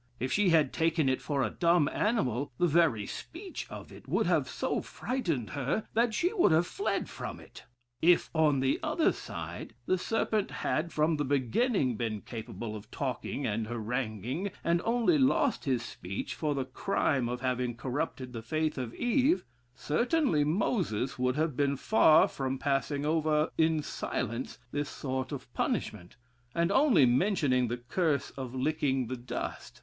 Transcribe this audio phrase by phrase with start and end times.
[0.19, 4.25] If she had taken it for a dumb animal, the very speech of it would
[4.25, 7.65] have so frightened her, that she would have fled from it.
[8.01, 13.45] If, on the other side, the serpent had from the beginning been capable of talking
[13.45, 18.79] and haranguing, and only lost his speech for the crime of having corrupted the faith
[18.79, 19.45] of Eve,
[19.75, 26.15] certainly Moses would have been far from passing over in silence this sort of punishment,
[26.55, 29.79] and only mentioning the curse of licking the dust.